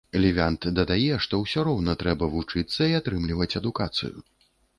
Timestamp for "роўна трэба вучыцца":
1.67-2.81